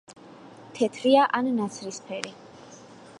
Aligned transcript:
თეთრია 0.79 1.27
ან 1.41 1.51
ნაცრისფერი. 1.59 2.33